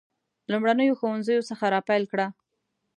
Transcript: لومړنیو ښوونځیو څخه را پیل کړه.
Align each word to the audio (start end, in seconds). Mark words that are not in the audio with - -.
لومړنیو 0.51 0.97
ښوونځیو 0.99 1.47
څخه 1.49 1.65
را 1.73 1.79
پیل 1.89 2.03
کړه. 2.11 2.27